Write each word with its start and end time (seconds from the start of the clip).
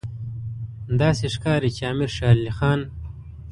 داسې 1.01 1.25
ښکاري 1.35 1.69
چې 1.75 1.83
امیر 1.91 2.09
شېر 2.17 2.35
علي 2.39 2.51
خان. 2.57 2.79